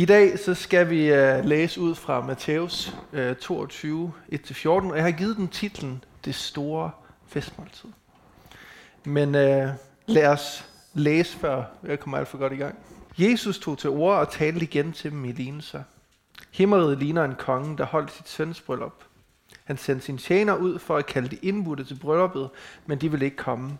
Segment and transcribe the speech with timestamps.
[0.00, 5.04] I dag så skal vi uh, læse ud fra Matthæus uh, 22, 1-14, og jeg
[5.04, 6.90] har givet den titlen Det store
[7.28, 7.88] festmåltid.
[9.04, 9.70] Men uh,
[10.06, 12.78] lad os læse, før jeg kommer alt for godt i gang.
[13.18, 15.82] Jesus tog til ord og talte igen til dem i lignelser.
[16.50, 19.04] Himmeriget ligner en konge, der holdt sit søns bryllup.
[19.64, 22.50] Han sendte sine tjener ud for at kalde de indbudte til brylluppet,
[22.86, 23.78] men de ville ikke komme.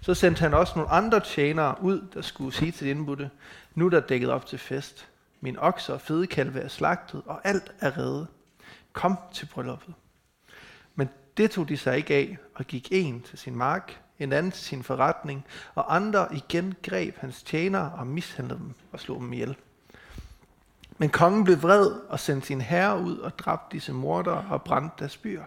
[0.00, 3.30] Så sendte han også nogle andre tjenere ud, der skulle sige til de indbudte,
[3.74, 5.08] nu er der dækket op til fest.
[5.40, 8.26] Min okser og fedekalve er slagtet, og alt er reddet.
[8.92, 9.94] Kom til brylluppet.
[10.94, 14.52] Men det tog de sig ikke af, og gik en til sin mark, en anden
[14.52, 19.32] til sin forretning, og andre igen greb hans tjenere og mishandlede dem og slog dem
[19.32, 19.56] ihjel.
[20.98, 24.96] Men kongen blev vred og sendte sin herre ud og dræbte disse mordere og brændte
[24.98, 25.44] deres byer.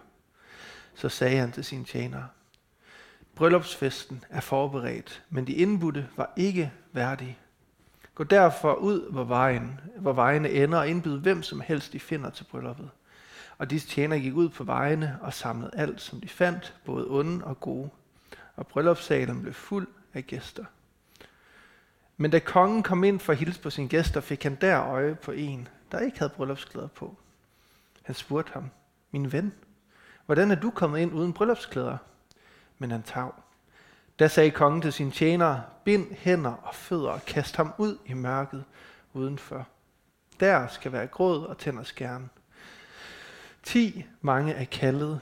[0.96, 2.28] Så sagde han til sine tjenere,
[3.36, 7.38] Bryllupsfesten er forberedt, men de indbudte var ikke værdige.
[8.16, 12.30] Gå derfor ud, hvor, vejen, hvor vejene ender, og indbyd hvem som helst, de finder
[12.30, 12.90] til brylluppet.
[13.58, 17.46] Og disse tjenere gik ud på vejene og samlede alt, som de fandt, både onde
[17.46, 17.90] og gode.
[18.56, 20.66] Og bryllupssalen blev fuld af gæster.
[22.18, 25.16] Men da kongen kom ind for at hilse på sine gæster, fik han der øje
[25.16, 27.18] på en, der ikke havde bryllupsklæder på.
[28.04, 28.70] Han spurgte ham,
[29.12, 29.54] min ven,
[30.26, 31.98] hvordan er du kommet ind uden bryllupsklæder?
[32.78, 33.36] Men han tav.
[34.22, 38.14] Da sagde kongen til sine tjenere, bind hænder og fødder og kast ham ud i
[38.14, 38.64] mørket
[39.14, 39.68] udenfor.
[40.40, 42.30] Der skal være gråd og tænder skærne.
[43.64, 45.20] Ti mange er kaldet,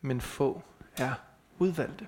[0.00, 0.62] men få
[0.96, 1.12] er
[1.58, 2.06] udvalgte.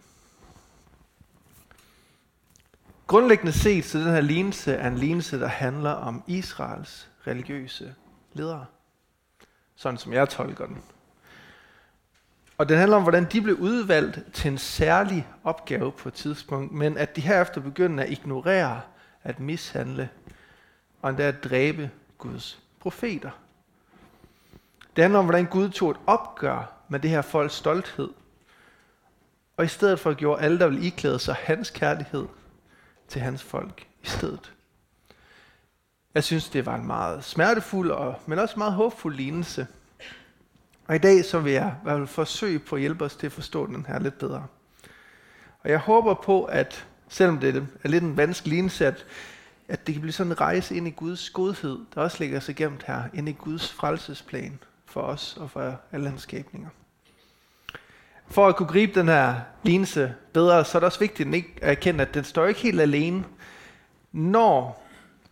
[3.07, 7.95] Grundlæggende set, så den her lignelse er en lignelse, der handler om Israels religiøse
[8.33, 8.67] ledere.
[9.75, 10.83] Sådan som jeg tolker den.
[12.63, 16.73] Og den handler om, hvordan de blev udvalgt til en særlig opgave på et tidspunkt,
[16.73, 18.81] men at de herefter begyndte at ignorere,
[19.23, 20.09] at mishandle
[21.01, 23.31] og endda at dræbe Guds profeter.
[24.97, 28.09] Det handler om, hvordan Gud tog et opgør med det her folks stolthed,
[29.57, 32.27] og i stedet for gjorde alle, der ville iklæde sig hans kærlighed,
[33.09, 34.53] til hans folk i stedet.
[36.15, 39.67] Jeg synes, det var en meget smertefuld, og, men også meget håbfuld lignelse.
[40.87, 43.33] Og i dag så vil jeg, jeg vil forsøge på at hjælpe os til at
[43.33, 44.47] forstå den her lidt bedre.
[45.63, 49.07] Og jeg håber på, at selvom det er lidt en vanskelig indsat, at,
[49.69, 52.57] at det kan blive sådan en rejse ind i Guds godhed, der også ligger sig
[52.57, 56.69] gemt her, ind i Guds frelsesplan for os og for alle hans skabninger.
[58.27, 62.03] For at kunne gribe den her lignelse bedre, så er det også vigtigt at erkende,
[62.03, 63.25] at den står ikke helt alene.
[64.13, 64.83] Når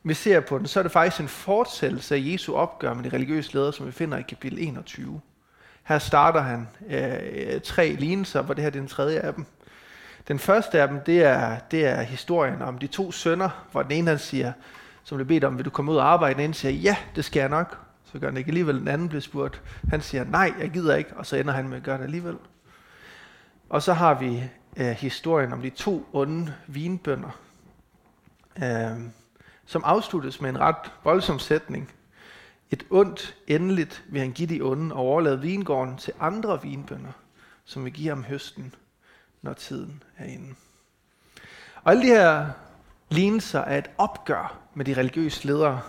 [0.02, 3.08] vi ser på den, så er det faktisk en fortsættelse af Jesu opgør med de
[3.16, 5.20] religiøse ledere, som vi finder i kapitel 21.
[5.82, 9.46] Her starter han øh, tre lignelser, hvor det her er den tredje af dem.
[10.28, 13.92] Den første af dem, det er, det er historien om de to sønner, hvor den
[13.92, 14.52] ene han siger,
[15.04, 16.34] som blev bedt om, vil du komme ud og arbejde?
[16.34, 17.78] Den ene siger, ja, det skal jeg nok.
[18.12, 18.78] Så gør han ikke alligevel.
[18.78, 19.62] Den anden bliver spurgt.
[19.90, 21.16] Han siger, nej, jeg gider ikke.
[21.16, 22.36] Og så ender han med at gøre det alligevel.
[23.68, 24.42] Og så har vi
[24.76, 27.40] øh, historien om de to onde vinbønder,
[28.62, 29.00] øh,
[29.66, 31.92] som afsluttes med en ret voldsom sætning.
[32.70, 37.12] Et ondt endeligt vil han give de onde og overlade vingården til andre vinbønder,
[37.64, 38.74] som vil give ham høsten,
[39.42, 40.54] når tiden er inde.
[41.82, 42.50] Og alle de her
[43.08, 45.80] lignelser er et opgør med de religiøse ledere,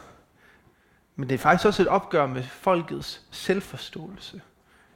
[1.16, 4.42] men det er faktisk også et opgør med folkets selvforståelse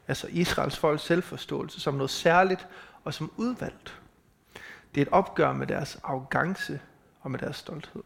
[0.08, 2.68] altså Israels folks selvforståelse, som noget særligt
[3.04, 4.00] og som udvalgt.
[4.96, 6.80] Det er et opgør med deres arrogance
[7.22, 8.04] og med deres stolthed.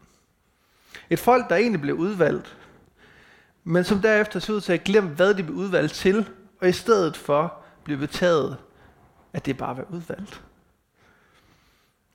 [1.09, 2.57] Et folk, der egentlig blev udvalgt,
[3.69, 6.30] men som derefter så ud til at glemme, hvad de blev udvalgt til,
[6.62, 7.53] og i stedet for
[7.84, 8.57] blev betaget,
[9.34, 10.41] at det bare var udvalgt.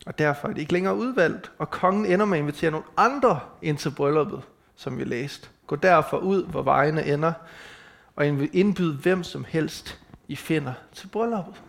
[0.06, 3.40] Og derfor er det ikke længere udvalgt, og kongen ender med at invitere nogle andre
[3.62, 4.42] ind til brylluppet,
[4.76, 5.48] som vi læste.
[5.66, 7.32] Gå derfor ud, hvor vejene ender,
[8.16, 11.62] og indbyde hvem som helst, I finder til brylluppet.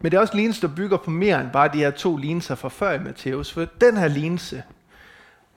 [0.00, 2.54] Men det er også lignelse, der bygger på mere end bare de her to lignelser
[2.54, 3.52] fra før i Matthæus.
[3.52, 4.62] For den her lignelse,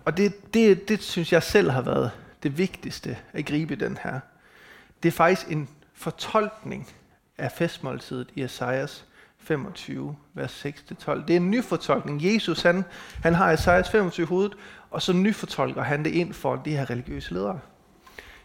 [0.08, 2.12] og det, det, det synes jeg selv har været
[2.44, 4.20] det vigtigste at gribe den her,
[5.04, 6.90] det er faktisk en fortolkning
[7.38, 9.06] af festmåltidet i Esajas
[9.40, 11.26] 25, vers 6-12.
[11.26, 12.24] Det er en ny fortolkning.
[12.24, 12.86] Jesus, han,
[13.24, 14.56] han har Esajas 25 i hovedet,
[14.92, 17.60] og så nyfortolker han det ind for de her religiøse ledere.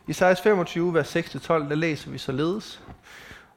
[0.06, 2.82] I Esajas 25, vers 6-12, der læser vi således,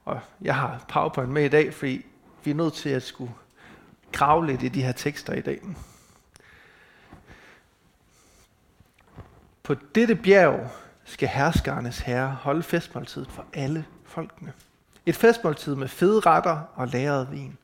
[0.06, 2.06] og jeg har PowerPoint med i dag, fordi
[2.44, 3.32] vi er nødt til at skulle
[4.12, 5.62] grave lidt i de her tekster i dag.
[9.66, 10.70] På dette bjerg
[11.04, 14.54] skal herskernes herre holde festmåltidet for alle folkene.
[15.06, 17.58] Et festmåltid med fede retter og lagret vin.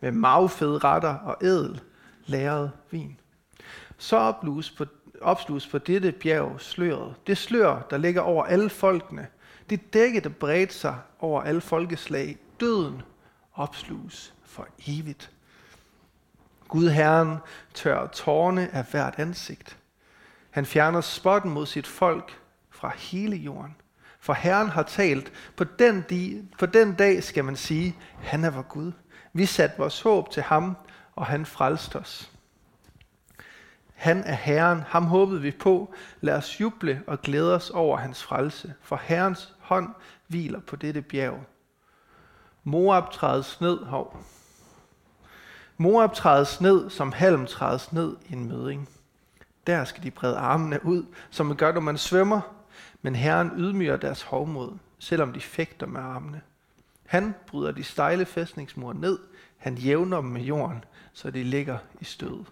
[0.00, 1.80] Med magfede retter og ædel
[2.26, 3.20] lagret vin.
[3.98, 4.84] Så opluges på,
[5.20, 7.14] opsluges på dette bjerg sløret.
[7.26, 9.26] Det slør, der ligger over alle folkene.
[9.70, 12.36] Det dække, der bredte sig over alle folkeslag.
[12.60, 13.02] Døden
[13.54, 15.30] opsluges for evigt.
[16.68, 17.36] Gud Herren
[17.74, 19.78] tør tårne af hvert ansigt.
[20.52, 22.40] Han fjerner spotten mod sit folk
[22.70, 23.76] fra hele jorden.
[24.20, 28.50] For Herren har talt, på den, di, på den dag skal man sige, han er
[28.50, 28.92] vor Gud.
[29.32, 30.76] Vi satte vores håb til ham,
[31.16, 32.30] og han frelste os.
[33.94, 35.94] Han er Herren, ham håbede vi på.
[36.20, 39.88] Lad os juble og glæde os over hans frelse, for Herrens hånd
[40.26, 41.44] hviler på dette bjerg.
[42.64, 44.16] Moab trædes ned, hov.
[45.76, 48.88] Moab trædes ned, som halm trædes ned i en møding.
[49.66, 52.40] Der skal de brede armene ud, som man gør, når man svømmer.
[53.02, 56.40] Men Herren ydmyger deres hovmod, selvom de fægter med armene.
[57.06, 59.18] Han bryder de stejle fæstningsmure ned.
[59.56, 62.44] Han jævner dem med jorden, så de ligger i stød.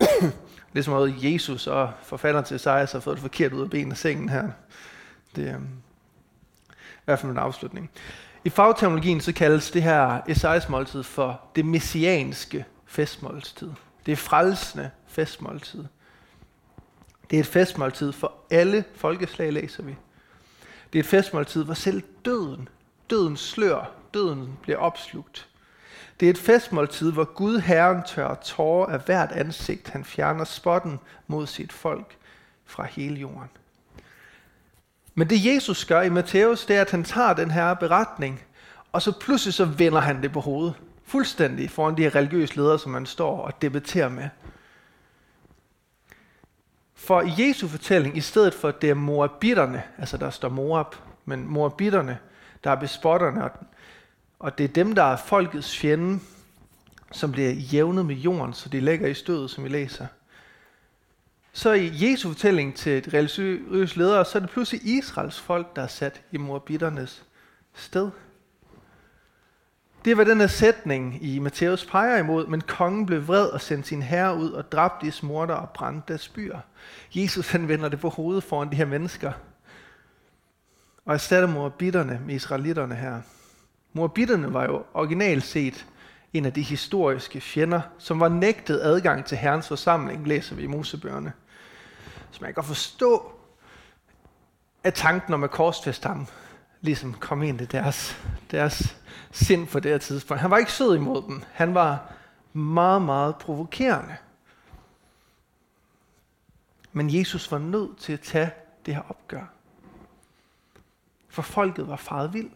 [0.72, 3.96] ligesom at Jesus og forfatteren til Esajas har fået det forkert ud af benene af
[3.96, 4.50] sengen her.
[5.36, 5.68] Det er um,
[6.72, 7.90] i hvert fald en afslutning.
[8.44, 13.70] I fagterminologien så kaldes det her Esajas måltid for det messianske festmåltid.
[14.06, 15.84] Det er frelsende festmåltid.
[17.30, 19.96] Det er et festmåltid for alle folkeslag, læser vi.
[20.92, 22.68] Det er et festmåltid, hvor selv døden,
[23.10, 25.48] dødens slør, døden bliver opslugt.
[26.20, 29.88] Det er et festmåltid, hvor Gud Herren tør tårer af hvert ansigt.
[29.88, 32.16] Han fjerner spotten mod sit folk
[32.66, 33.48] fra hele jorden.
[35.14, 38.42] Men det Jesus gør i Matthæus, det er, at han tager den her beretning,
[38.92, 40.74] og så pludselig så vender han det på hovedet.
[41.04, 44.28] Fuldstændig foran de her religiøse ledere, som man står og debatterer med.
[46.98, 50.86] For i Jesu fortælling, i stedet for at det er moabitterne, altså der står Moab,
[51.24, 52.18] men moabitterne,
[52.64, 53.50] der er bespotterne,
[54.38, 56.20] og det er dem, der er folkets fjende,
[57.12, 60.06] som bliver jævnet med jorden, så de ligger i stødet, som vi læser.
[61.52, 65.82] Så i Jesu fortælling til et religiøst ledere, så er det pludselig Israels folk, der
[65.82, 67.24] er sat i moabitternes
[67.74, 68.10] sted.
[70.08, 73.88] Det var den her sætning i Matthæus peger imod, men kongen blev vred og sendte
[73.88, 76.58] sin herre ud og dræbte de smorter og brændte deres byer.
[77.14, 79.32] Jesus han vender det på hovedet foran de her mennesker.
[81.04, 83.20] Og erstatter morbitterne med israelitterne her.
[83.92, 85.86] Morbitterne var jo originalt set
[86.32, 90.66] en af de historiske fjender, som var nægtet adgang til Herrens forsamling, læser vi i
[90.66, 91.32] Mosebøgerne.
[92.30, 93.32] Så man kan forstå,
[94.84, 96.26] at tanken om at korsfeste ham
[96.80, 98.16] ligesom kom ind i deres,
[98.50, 98.96] deres
[99.30, 100.40] sind på det her tidspunkt.
[100.40, 101.42] Han var ikke sød imod dem.
[101.52, 102.12] Han var
[102.52, 104.16] meget, meget provokerende.
[106.92, 108.50] Men Jesus var nødt til at tage
[108.86, 109.44] det her opgør.
[111.28, 112.50] For folket var faret vild.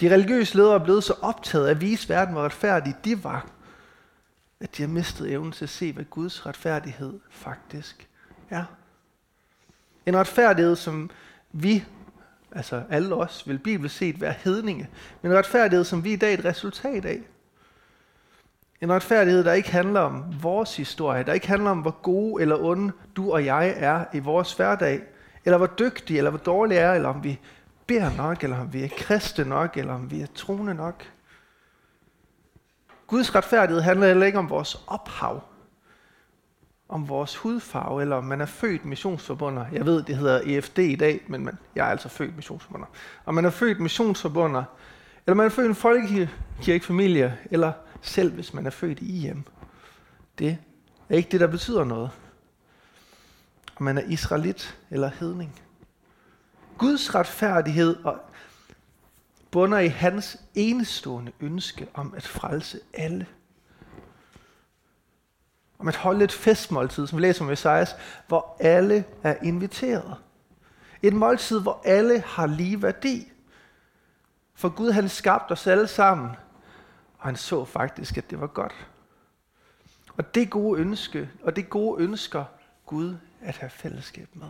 [0.00, 3.46] De religiøse ledere er blevet så optaget af at vise verden, hvor retfærdige de var,
[4.60, 8.08] at de har mistet evnen til at se, hvad Guds retfærdighed faktisk
[8.50, 8.64] er.
[10.06, 11.10] En retfærdighed, som
[11.52, 11.84] vi
[12.52, 14.88] altså alle os, vil bibelsk set være hedninge.
[15.22, 17.20] Men en retfærdighed, som vi i dag er et resultat af.
[18.80, 22.56] En retfærdighed, der ikke handler om vores historie, der ikke handler om, hvor gode eller
[22.56, 25.00] onde du og jeg er i vores hverdag,
[25.44, 27.38] eller hvor dygtige eller hvor dårlige er, eller om vi
[27.86, 31.04] beder nok, eller om vi er kristne nok, eller om vi er troende nok.
[33.06, 35.42] Guds retfærdighed handler heller ikke om vores ophav,
[36.90, 39.66] om vores hudfarve, eller om man er født missionsforbunder.
[39.72, 42.86] Jeg ved, det hedder EFD i dag, men man, jeg er altså født missionsforbunder.
[43.26, 44.64] Om man er født missionsforbunder,
[45.26, 49.42] eller man er født i en folkekirkefamilie, eller selv hvis man er født i hjem.
[50.38, 50.58] Det
[51.08, 52.10] er ikke det, der betyder noget.
[53.76, 55.60] Om man er israelit eller hedning.
[56.78, 58.16] Guds retfærdighed og
[59.50, 63.26] bunder i hans enestående ønske om at frelse alle
[65.80, 67.96] om at holde et festmåltid, som vi læser om Esajas,
[68.28, 70.16] hvor alle er inviteret.
[71.02, 73.32] Et måltid, hvor alle har lige værdi.
[74.54, 76.30] For Gud han skabte os alle sammen,
[77.18, 78.86] og han så faktisk, at det var godt.
[80.16, 82.44] Og det gode ønske, og det gode ønsker
[82.86, 84.48] Gud at have fællesskab med.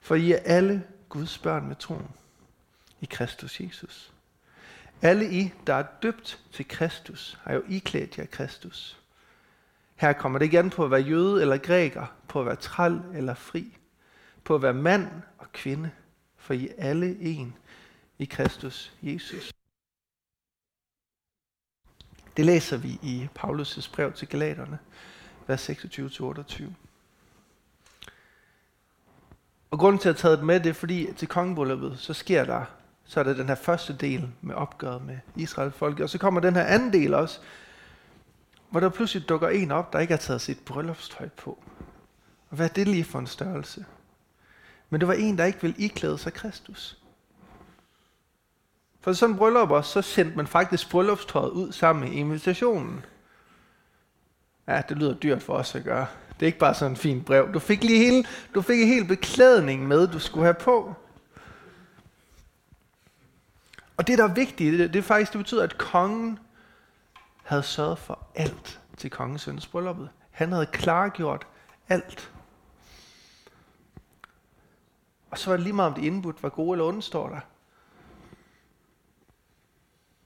[0.00, 2.10] For I er alle Guds børn med troen
[3.00, 4.12] i Kristus Jesus.
[5.02, 9.00] Alle I, der er døbt til Kristus, har jo iklædt jer Kristus.
[9.96, 13.34] Her kommer det igen på at være jøde eller græker, på at være træl eller
[13.34, 13.78] fri,
[14.44, 15.90] på at være mand og kvinde,
[16.36, 17.56] for I er alle en
[18.18, 19.52] i Kristus Jesus.
[22.36, 24.78] Det læser vi i Paulus' brev til Galaterne,
[25.46, 26.64] vers 26-28.
[29.70, 32.44] Og grunden til at have taget det med, det er fordi til kongebrylluppet, så sker
[32.44, 32.64] der
[33.06, 36.02] så er der den her første del med opgøret med Israel folket.
[36.02, 37.40] Og så kommer den her anden del også,
[38.70, 41.58] hvor der pludselig dukker en op, der ikke har taget sit bryllupstøj på.
[42.50, 43.84] Og hvad er det lige for en størrelse?
[44.90, 46.98] Men det var en, der ikke ville iklæde sig Kristus.
[49.00, 53.04] For sådan bryllup bryllup så sendte man faktisk bryllupstøjet ud sammen med invitationen.
[54.68, 56.06] Ja, det lyder dyrt for os at gøre.
[56.34, 57.52] Det er ikke bare sådan en fin brev.
[57.54, 60.94] Du fik lige hele, du fik hele beklædningen beklædning med, du skulle have på.
[63.96, 66.38] Og det, der er vigtigt, det, det er faktisk, det betyder, at kongen
[67.44, 70.10] havde sørget for alt til kongens søns brylluppet.
[70.30, 71.46] Han havde klargjort
[71.88, 72.32] alt.
[75.30, 77.40] Og så var det lige meget, om det indbudt var gode eller onde, står der.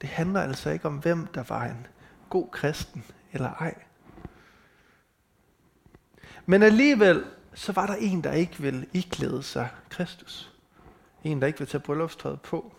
[0.00, 1.86] Det handler altså ikke om, hvem der var en
[2.30, 3.74] god kristen eller ej.
[6.46, 7.24] Men alligevel,
[7.54, 10.52] så var der en, der ikke ville iklæde sig Kristus.
[11.24, 12.74] En, der ikke ville tage bryllupstøjet på.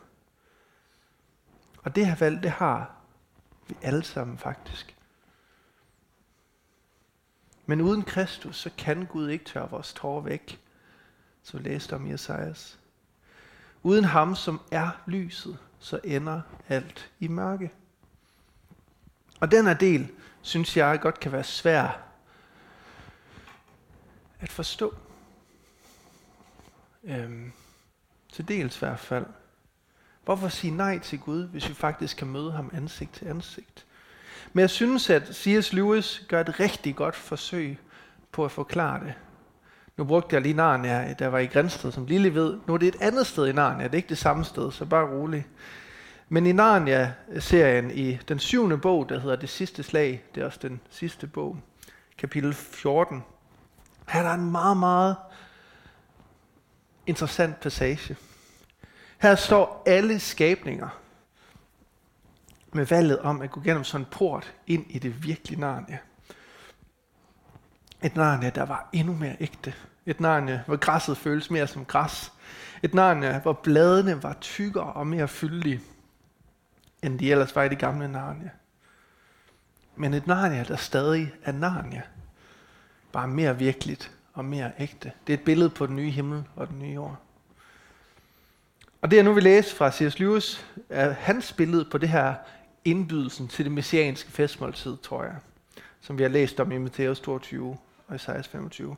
[1.84, 2.96] Og det her valg, det har
[3.68, 4.96] vi alle sammen faktisk.
[7.66, 10.60] Men uden Kristus, så kan Gud ikke tørre vores tårer væk,
[11.44, 12.80] så vi læste om Jesajas.
[13.84, 17.72] Uden ham, som er lyset, så ender alt i mørke.
[19.40, 20.12] Og den her del,
[20.42, 22.04] synes jeg godt kan være svær
[24.40, 24.96] at forstå.
[27.04, 27.52] Øhm,
[28.32, 29.26] til dels i hvert fald.
[30.32, 33.86] Hvorfor sige nej til Gud, hvis vi faktisk kan møde ham ansigt til ansigt?
[34.54, 35.74] Men jeg synes, at C.S.
[35.74, 37.78] Lewis gør et rigtig godt forsøg
[38.32, 39.14] på at forklare det.
[39.98, 42.58] Nu brugte jeg lige Narnia, der var i Grænsted, som lille ved.
[42.68, 44.86] Nu er det et andet sted i Narnia, det er ikke det samme sted, så
[44.86, 45.48] bare rolig.
[46.30, 50.60] Men i Narnia-serien, i den syvende bog, der hedder Det sidste slag, det er også
[50.62, 51.58] den sidste bog,
[52.18, 53.24] kapitel 14,
[54.08, 55.16] her er der en meget, meget
[57.08, 58.16] interessant passage.
[59.22, 60.90] Her står alle skabninger
[62.74, 65.98] med valget om at gå gennem sådan en port ind i det virkelige Narnia.
[68.04, 69.74] Et Narnia, der var endnu mere ægte.
[70.06, 72.32] Et Narnia, hvor græsset føles mere som græs.
[72.84, 75.82] Et Narnia, hvor bladene var tykkere og mere fyldige,
[77.04, 78.50] end de ellers var i det gamle Narnia.
[79.96, 82.02] Men et Narnia, der stadig er Narnia.
[83.12, 85.12] Bare mere virkeligt og mere ægte.
[85.28, 87.18] Det er et billede på den nye himmel og den nye jord.
[89.02, 90.20] Og det jeg nu vil læse fra C.S.
[90.20, 92.34] Lewis, er hans billede på det her
[92.86, 95.36] indbydelsen til det messianske festmåltid, tror jeg,
[96.02, 97.78] som vi har læst om i Matthæus 22
[98.08, 98.96] og Isaias 25.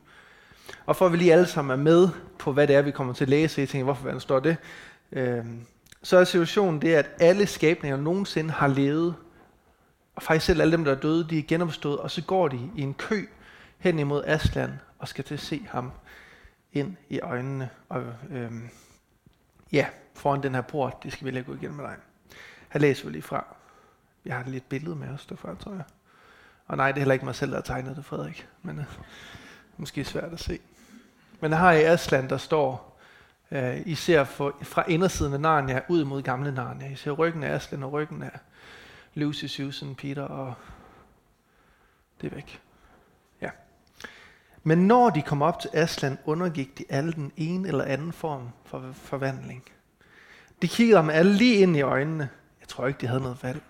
[0.86, 2.08] Og for at vi lige alle sammen er med
[2.38, 4.56] på, hvad det er, vi kommer til at læse, jeg tænker, hvorfor står det,
[5.12, 5.44] øh,
[6.02, 9.14] så er situationen det, at alle skabninger nogensinde har levet,
[10.16, 12.60] og faktisk selv alle dem, der er døde, de er genopstået, og så går de
[12.76, 13.26] i en kø
[13.78, 15.90] hen imod Aslan og skal til at se ham
[16.72, 17.70] ind i øjnene.
[17.88, 18.52] Og øh,
[19.74, 21.96] ja, foran den her port, det skal vi lige gå igennem med dig.
[22.70, 23.44] Her læser vi lige fra.
[24.24, 25.84] Jeg har lidt billede med os derfra, tror jeg.
[26.66, 28.48] Og nej, det er heller ikke mig selv, der har tegnet det, Frederik.
[28.62, 28.84] Men øh,
[29.76, 30.58] måske svært at se.
[31.40, 33.00] Men her i Aslan, der står,
[33.50, 36.90] øh, I ser for, fra indersiden af Narnia ud mod gamle Narnia.
[36.90, 38.38] I ser ryggen af Aslan og ryggen af
[39.14, 40.54] Lucy, Susan, Peter og
[42.20, 42.63] det er væk.
[44.66, 48.48] Men når de kom op til Aslan, undergik de alle den ene eller anden form
[48.64, 49.62] for forvandling.
[50.62, 52.28] De kiggede ham alle lige ind i øjnene.
[52.60, 53.62] Jeg tror ikke, de havde noget valg.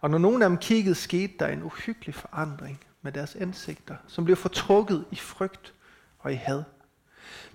[0.00, 4.24] Og når nogen af dem kiggede, skete der en uhyggelig forandring med deres ansigter, som
[4.24, 5.74] blev fortrukket i frygt
[6.18, 6.62] og i had.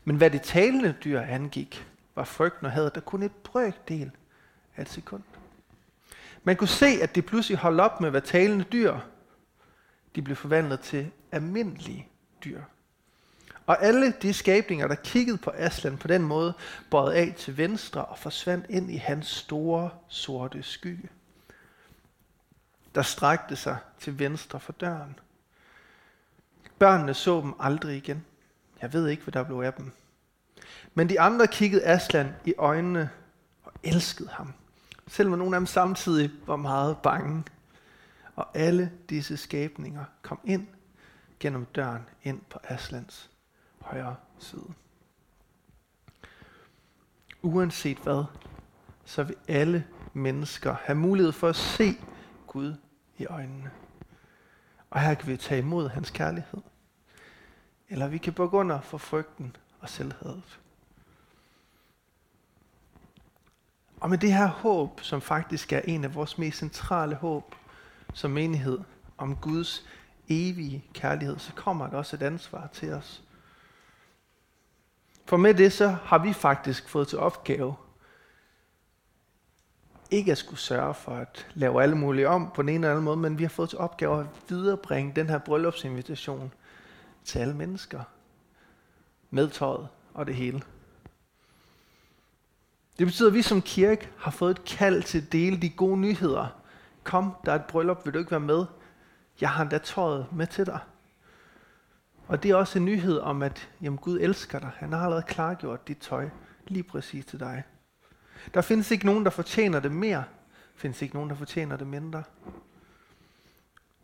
[0.03, 4.11] Men hvad det talende dyr angik, var frygten og hadet der kun et brøkdel
[4.75, 5.23] af et sekund.
[6.43, 8.97] Man kunne se, at det pludselig holdt op med at være talende dyr.
[10.15, 12.10] De blev forvandlet til almindelige
[12.45, 12.61] dyr.
[13.65, 16.53] Og alle de skabninger, der kiggede på Aslan på den måde,
[16.91, 21.09] bøjede af til venstre og forsvandt ind i hans store, sorte skygge
[22.95, 25.19] der strakte sig til venstre for døren.
[26.79, 28.25] Børnene så dem aldrig igen.
[28.81, 29.91] Jeg ved ikke, hvad der blev af dem.
[30.93, 33.09] Men de andre kiggede Aslan i øjnene
[33.63, 34.53] og elskede ham.
[35.07, 37.43] Selvom nogle af dem samtidig var meget bange.
[38.35, 40.67] Og alle disse skabninger kom ind
[41.41, 43.29] gennem døren ind på Aslands
[43.79, 44.73] højre side.
[47.41, 48.23] Uanset hvad,
[49.05, 51.97] så vil alle mennesker have mulighed for at se
[52.47, 52.75] Gud
[53.17, 53.71] i øjnene.
[54.89, 56.61] Og her kan vi tage imod hans kærlighed.
[57.89, 60.59] Eller vi kan bukke under for frygten og selvhadet.
[63.99, 67.55] Og med det her håb, som faktisk er en af vores mest centrale håb
[68.13, 68.79] som menighed
[69.17, 69.85] om Guds
[70.29, 73.23] evige kærlighed, så kommer der også et ansvar til os.
[75.25, 77.75] For med det så har vi faktisk fået til opgave
[80.11, 83.05] ikke at skulle sørge for at lave alle mulige om på den ene eller anden
[83.05, 86.53] måde, men vi har fået til opgave at viderebringe den her bryllupsinvitation
[87.25, 88.03] til alle mennesker.
[89.29, 90.61] Med tøjet og det hele.
[92.99, 95.97] Det betyder, at vi som kirke har fået et kald til at dele de gode
[95.97, 96.47] nyheder.
[97.03, 98.65] Kom, der er et bryllup, vil du ikke være med?
[99.41, 100.79] Jeg har endda tøjet med til dig.
[102.27, 104.71] Og det er også en nyhed om, at jamen, Gud elsker dig.
[104.75, 106.29] Han har allerede klargjort dit tøj
[106.67, 107.63] lige præcis til dig.
[108.53, 110.23] Der findes ikke nogen, der fortjener det mere.
[110.73, 112.23] Der findes ikke nogen, der fortjener det mindre.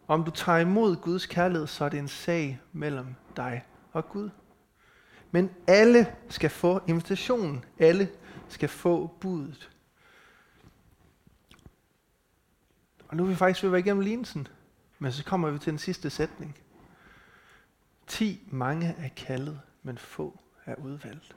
[0.07, 4.29] Om du tager imod Guds kærlighed, så er det en sag mellem dig og Gud.
[5.31, 7.65] Men alle skal få invitationen.
[7.79, 8.09] Alle
[8.47, 9.69] skal få budet.
[13.07, 14.47] Og nu er vi faktisk ved at være igennem lignelsen.
[14.99, 16.57] Men så kommer vi til den sidste sætning.
[18.07, 21.35] Ti mange er kaldet, men få er udvalgt.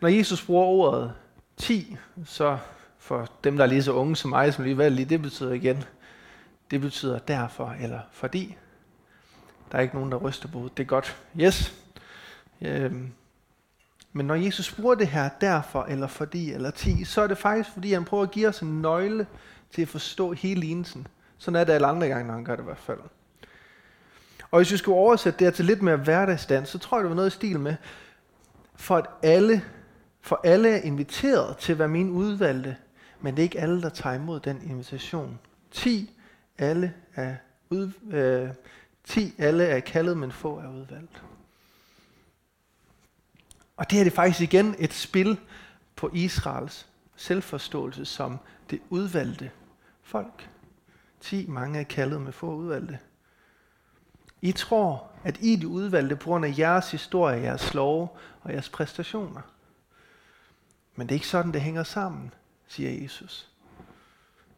[0.00, 1.12] Når Jesus bruger ordet
[1.56, 2.58] 10, så
[2.98, 5.52] for dem, der er lige så unge som mig, som lige valgt lige, det betyder
[5.52, 5.84] igen,
[6.70, 8.56] det betyder derfor eller fordi.
[9.72, 11.16] Der er ikke nogen, der ryster på Det er godt.
[11.40, 11.74] Yes.
[12.60, 13.12] Øhm.
[14.12, 17.70] Men når Jesus bruger det her derfor eller fordi eller 10, så er det faktisk,
[17.72, 19.26] fordi han prøver at give os en nøgle
[19.70, 21.06] til at forstå hele lignelsen.
[21.42, 22.98] Sådan er det alle andre gange, når han gør det i hvert fald.
[24.50, 27.10] Og hvis vi skulle oversætte det her til lidt mere hverdagsdans, så tror jeg, det
[27.10, 27.76] var noget i stil med,
[28.76, 29.64] for at alle,
[30.20, 32.76] for alle er inviteret til at være min udvalgte,
[33.20, 35.38] men det er ikke alle, der tager imod den invitation.
[35.70, 36.18] 10
[36.58, 37.34] alle er,
[37.70, 38.48] ud, øh,
[39.04, 41.22] 10 alle er kaldet, men få er udvalgt.
[43.76, 45.38] Og det er det faktisk igen et spil
[45.96, 48.38] på Israels selvforståelse som
[48.70, 49.50] det udvalgte
[50.02, 50.48] folk.
[51.22, 52.98] 10 mange er kaldet, med få udvalgte.
[54.42, 58.52] I tror, at I er de udvalgte på grund af jeres historie, jeres lov og
[58.52, 59.40] jeres præstationer.
[60.96, 62.34] Men det er ikke sådan, det hænger sammen,
[62.68, 63.48] siger Jesus.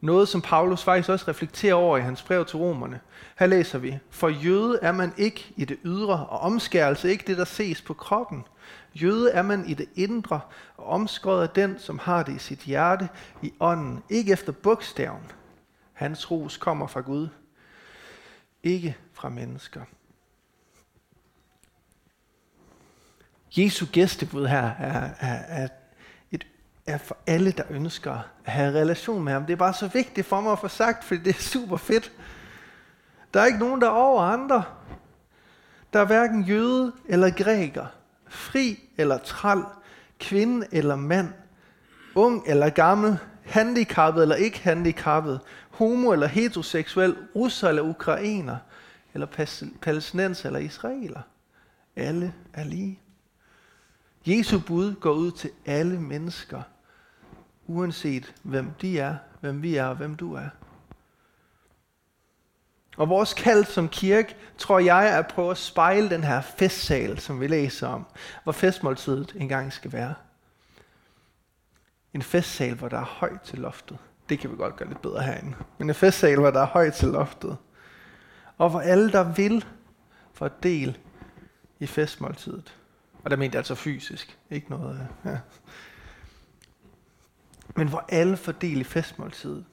[0.01, 2.99] Noget, som Paulus faktisk også reflekterer over i hans brev til romerne.
[3.39, 7.37] Her læser vi, for jøde er man ikke i det ydre, og omskærelse ikke det,
[7.37, 8.47] der ses på kroppen.
[8.93, 10.39] Jøde er man i det indre,
[10.77, 13.09] og omskåret er den, som har det i sit hjerte,
[13.41, 15.31] i ånden, ikke efter bogstaven.
[15.95, 17.27] Hans ros kommer fra Gud,
[18.63, 19.81] ikke fra mennesker.
[23.57, 25.67] Jesu gæstebud her er, er, er,
[26.31, 26.47] et,
[26.85, 28.11] er for alle, der ønsker
[28.45, 29.45] at have relation med ham.
[29.45, 32.11] Det er bare så vigtigt for mig at få sagt, fordi det er super fedt.
[33.33, 34.63] Der er ikke nogen, der er over andre.
[35.93, 37.85] Der er hverken jøde eller græker,
[38.27, 39.63] fri eller træl,
[40.19, 41.33] kvinde eller mand,
[42.15, 48.57] ung eller gammel, handicappet eller ikke handicappet, homo eller heteroseksuel, russer eller ukrainer,
[49.13, 49.27] eller
[49.81, 51.21] palæstinenser eller israeler.
[51.95, 52.99] Alle er lige.
[54.25, 56.61] Jesu bud går ud til alle mennesker,
[57.67, 60.49] uanset hvem de er, hvem vi er og hvem du er.
[62.97, 67.19] Og vores kald som kirke, tror jeg, er at prøve at spejle den her festsal,
[67.19, 68.05] som vi læser om,
[68.43, 70.13] hvor festmåltidet engang skal være.
[72.15, 73.97] En festsal, hvor der er højt til loftet.
[74.29, 75.55] Det kan vi godt gøre lidt bedre herinde.
[75.77, 77.57] Men en festsal, hvor der er højt til loftet.
[78.57, 79.65] Og hvor alle, der vil,
[80.33, 80.97] får del
[81.79, 82.77] i festmåltidet.
[83.23, 85.07] Og der mente jeg altså fysisk, ikke noget...
[85.25, 85.39] Øh, ja.
[87.75, 89.65] Men hvor alle får del i festmåltidet.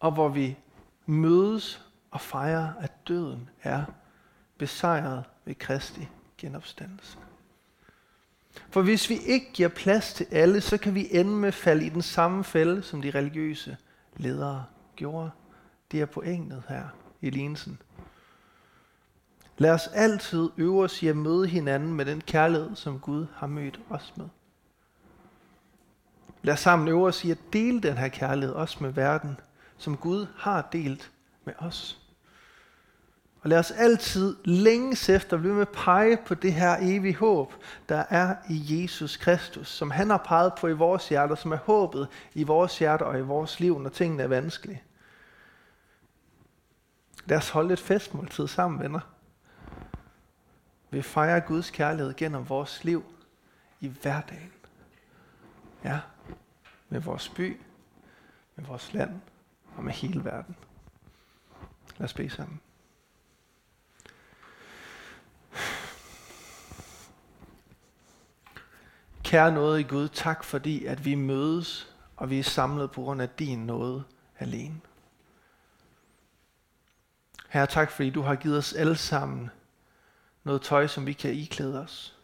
[0.00, 0.58] Og hvor vi
[1.06, 3.84] mødes og fejrer, at døden er
[4.58, 6.08] besejret ved Kristi
[6.38, 7.18] genopstandelse.
[8.70, 11.86] For hvis vi ikke giver plads til alle, så kan vi ende med at falde
[11.86, 13.76] i den samme fælde, som de religiøse
[14.16, 14.64] ledere
[14.96, 15.30] gjorde.
[15.92, 16.84] Det er pointet her
[17.20, 17.78] i lignelsen.
[19.58, 23.46] Lad os altid øve os i at møde hinanden med den kærlighed, som Gud har
[23.46, 24.26] mødt os med.
[26.42, 29.40] Lad os sammen øve os i at dele den her kærlighed også med verden,
[29.76, 31.12] som Gud har delt
[31.44, 32.01] med os.
[33.42, 37.54] Og lad os altid længes efter blive med at pege på det her evige håb,
[37.88, 41.56] der er i Jesus Kristus, som han har peget på i vores hjerter, som er
[41.56, 44.82] håbet i vores hjerter og i vores liv, når tingene er vanskelige.
[47.24, 49.00] Lad os holde et festmåltid sammen, venner.
[50.90, 53.04] Vi fejrer Guds kærlighed gennem vores liv
[53.80, 54.52] i hverdagen.
[55.84, 56.00] Ja,
[56.88, 57.60] med vores by,
[58.56, 59.20] med vores land
[59.76, 60.56] og med hele verden.
[61.98, 62.60] Lad os bede sammen.
[69.32, 73.22] Kære noget i Gud, tak fordi, at vi mødes, og vi er samlet på grund
[73.22, 74.04] af din nåde
[74.38, 74.80] alene.
[77.48, 79.50] Herre, tak fordi du har givet os alle sammen
[80.44, 82.16] noget tøj, som vi kan iklæde os.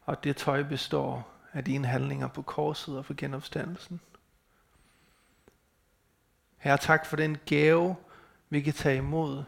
[0.00, 4.00] Og det tøj består af dine handlinger på korset og for genopstandelsen.
[6.56, 7.96] Herre, tak for den gave,
[8.50, 9.44] vi kan tage imod.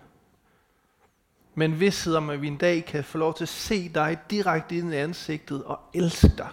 [1.61, 4.77] Men vidsthed om, at vi en dag kan få lov til at se dig direkte
[4.77, 6.49] ind i ansigtet og elske dig.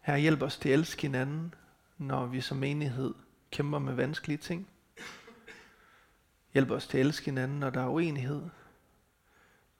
[0.00, 1.54] Her hjælp os til at elske hinanden,
[1.98, 3.14] når vi som menighed
[3.50, 4.68] kæmper med vanskelige ting.
[6.52, 8.42] Hjælp os til at elske hinanden, når der er uenighed.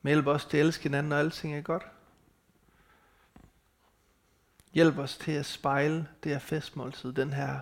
[0.02, 1.86] Men hjælp os til at elske hinanden, når alting er godt.
[4.72, 7.60] Hjælp os til at spejle det her festmåltid, den her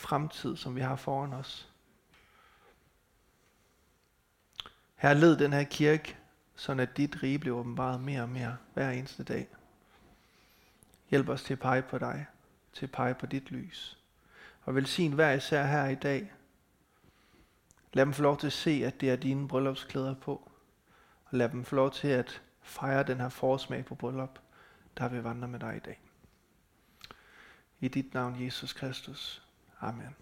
[0.00, 1.68] fremtid, som vi har foran os.
[4.96, 6.16] Her led den her kirke,
[6.56, 9.48] så at dit rige bliver åbenbaret mere og mere hver eneste dag.
[11.10, 12.26] Hjælp os til at pege på dig,
[12.72, 13.98] til at pege på dit lys.
[14.62, 16.32] Og velsign hver især her i dag.
[17.92, 20.50] Lad dem få lov til at se, at det er dine bryllupsklæder på.
[21.24, 24.38] Og lad dem få lov til at fejre den her forsmag på bryllup,
[24.98, 26.00] der vil vandre med dig i dag.
[27.80, 29.49] I dit navn, Jesus Kristus.
[29.82, 30.14] Amen.